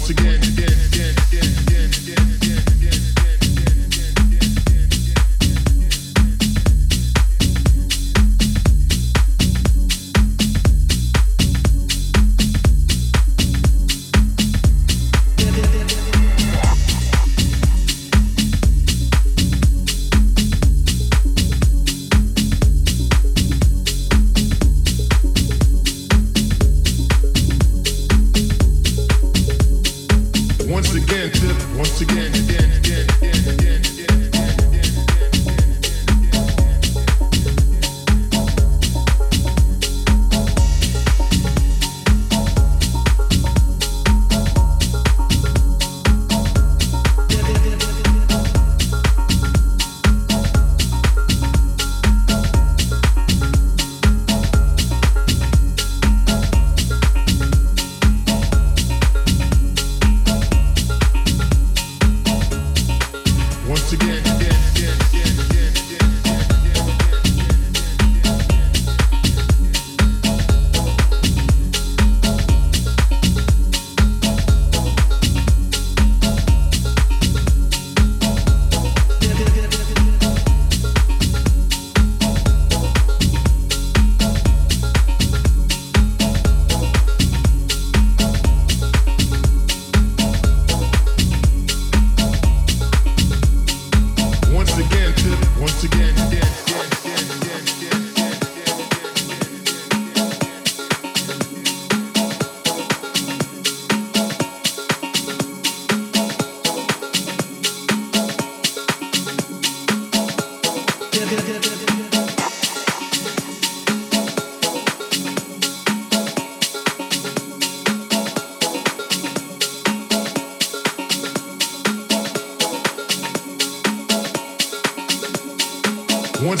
once 0.00 0.10
again. 0.10 0.40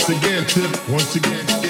once 0.00 0.24
again, 0.24 0.46
tip, 0.46 0.88
once 0.88 1.14
again, 1.14 1.46
tip. 1.46 1.69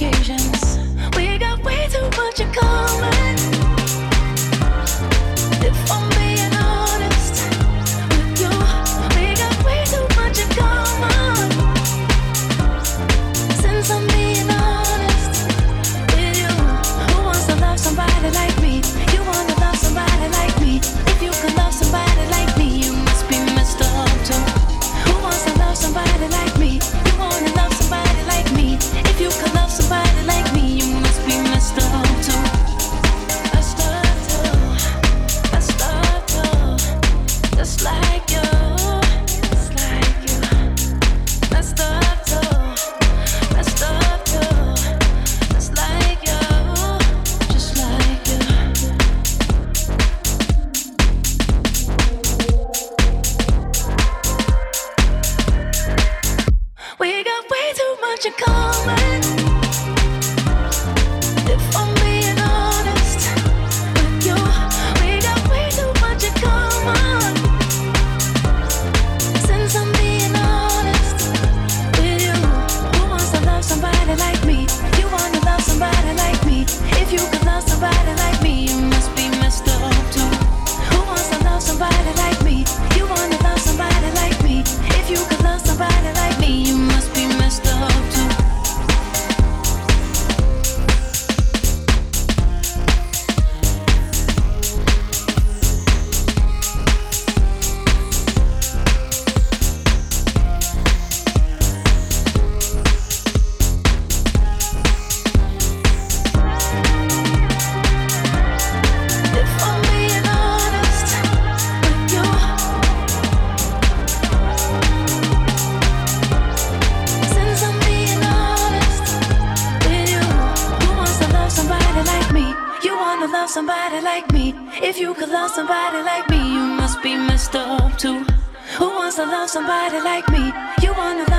occasions. 0.00 0.78
We 1.16 1.38
got 1.38 1.64
way 1.64 1.88
too 1.90 2.08
much 2.16 2.40
in 2.40 2.52
common. 2.52 3.37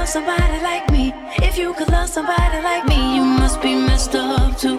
somebody 0.09 0.59
like 0.63 0.89
me, 0.89 1.13
if 1.37 1.55
you 1.55 1.71
could 1.75 1.87
love 1.89 2.09
somebody 2.09 2.63
like 2.63 2.83
me, 2.87 3.15
you 3.15 3.23
must 3.23 3.61
be 3.61 3.75
messed 3.75 4.15
up 4.15 4.57
too. 4.57 4.78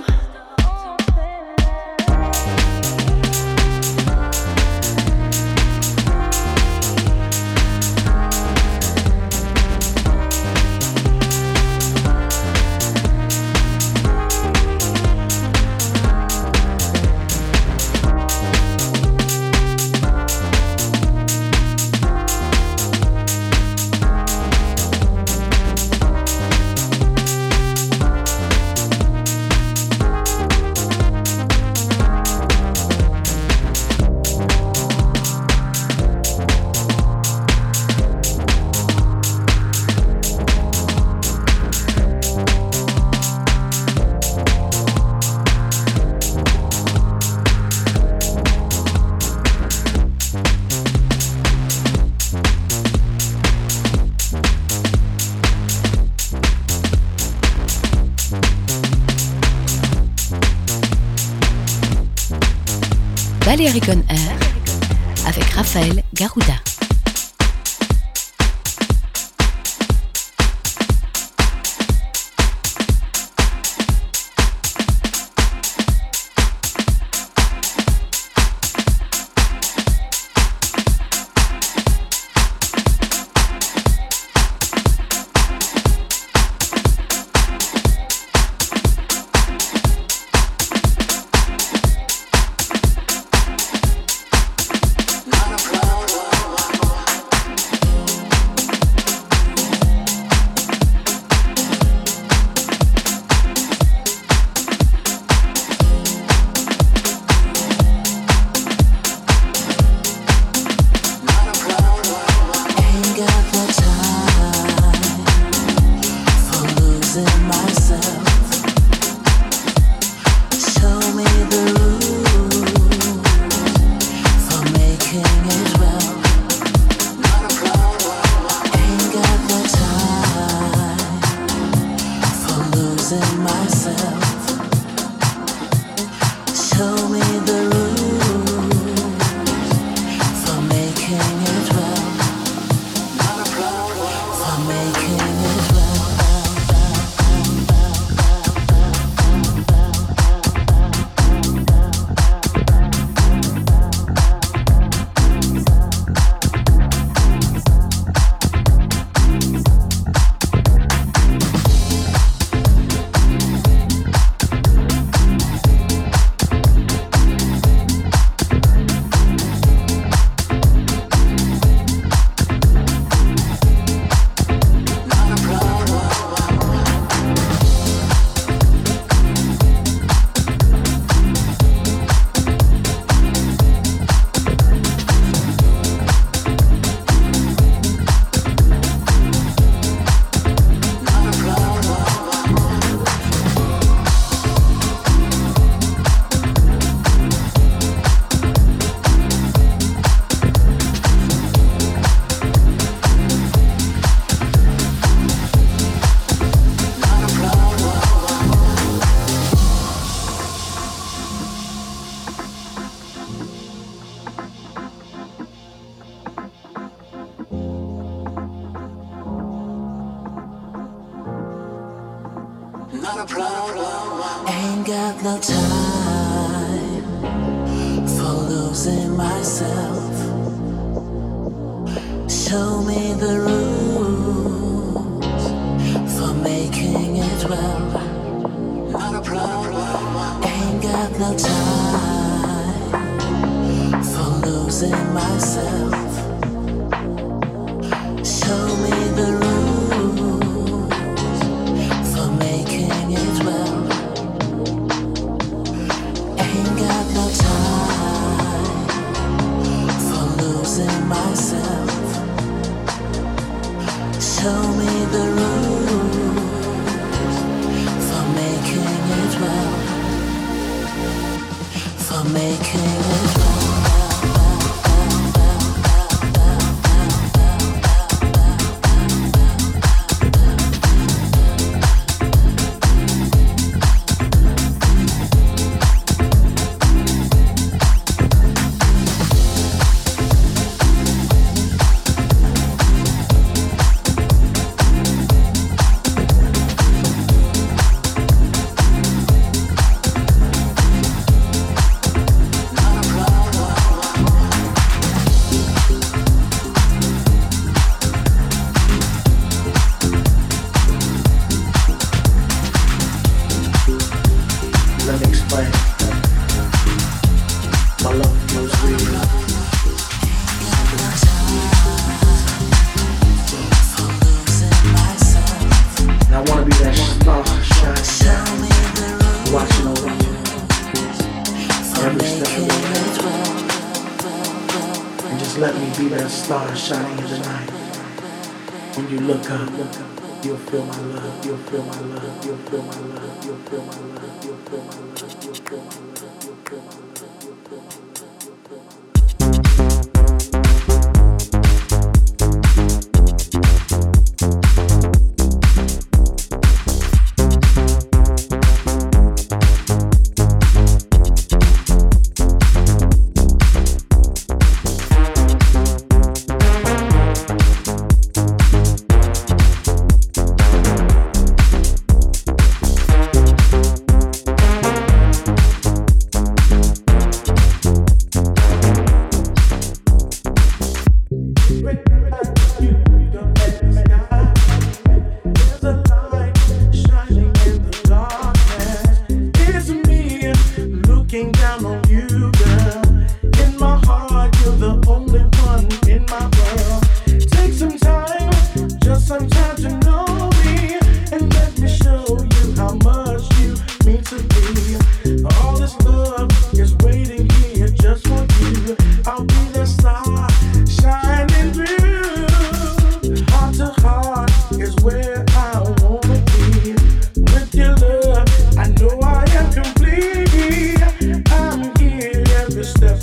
feel 340.70 340.84
my 340.84 340.96
love, 340.98 341.44
you'll 341.44 341.56
feel 341.56 341.82
my 341.82 342.00
love, 342.00 342.46
you'll 342.46 342.56
feel 342.58 342.82
my 342.84 342.94
love, 342.94 343.44
you'll 343.44 343.56
feel 343.56 343.82
my 343.82 343.92
love, 343.92 344.44
you'll 344.44 344.56
feel 344.56 344.84
my 344.84 344.94
love, 344.94 345.44
you'll 345.44 345.54
feel 345.56 345.78
my 345.82 345.90
love, 345.90 346.44
you'll 346.44 346.54
feel 346.64 346.78
my 346.78 346.94
love. 346.94 347.09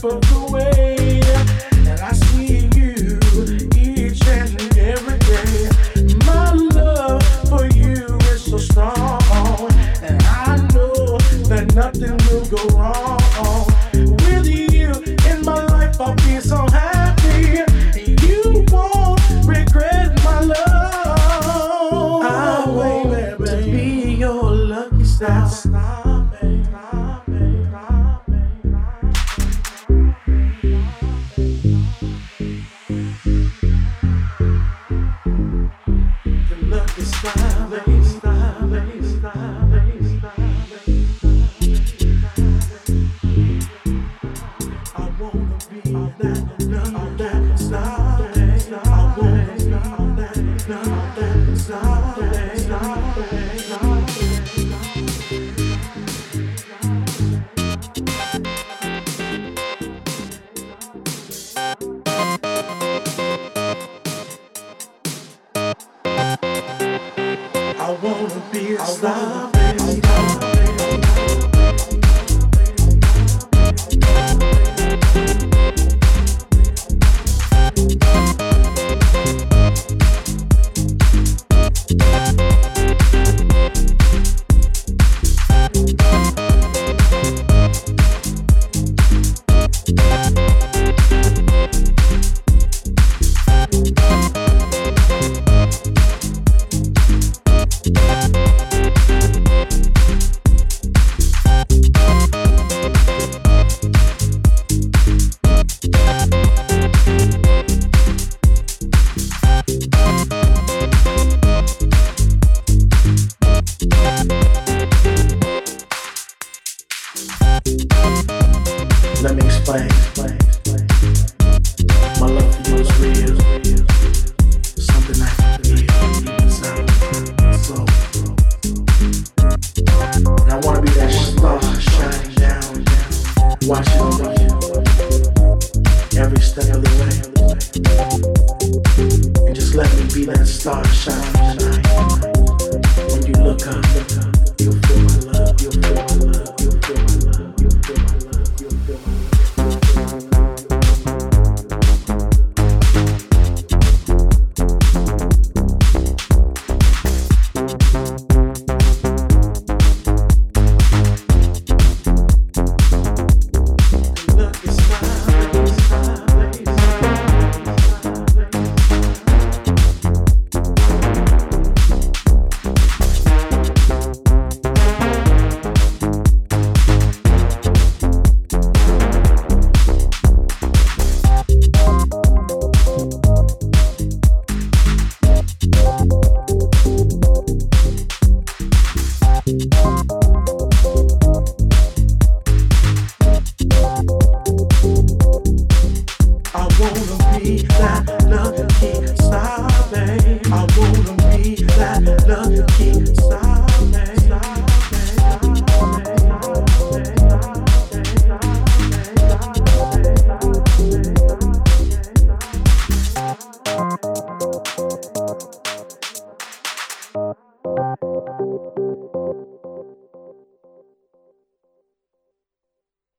for 0.10 0.47